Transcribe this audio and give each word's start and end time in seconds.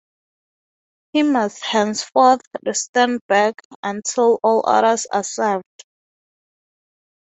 He 1.13 1.21
must 1.21 1.63
henceforth 1.63 2.41
stand 2.73 3.19
back 3.27 3.61
until 3.83 4.39
all 4.41 4.67
others 4.67 5.05
are 5.11 5.23
served. 5.23 5.83